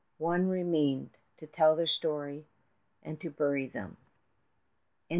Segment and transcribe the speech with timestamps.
[0.17, 2.47] One remained To tell their story,
[3.03, 3.97] and to bury them.
[3.99, 3.99] A.
[3.99, 3.99] G.